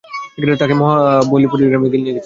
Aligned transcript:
তাকে 0.59 0.73
মহাবলিপুরামে 0.73 1.87
নিয়ে 1.93 2.05
গেছে। 2.07 2.19